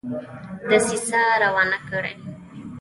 [0.69, 2.23] دسیسه روانه کړي ده.